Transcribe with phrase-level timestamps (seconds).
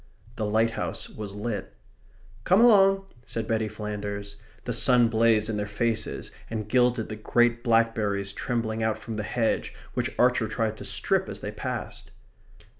[0.35, 1.75] The lighthouse was lit.
[2.43, 4.37] "Come along," said Betty Flanders.
[4.63, 9.21] The sun blazed in their faces and gilded the great blackberries trembling out from the
[9.21, 12.09] hedge which Archer tried to strip as they passed.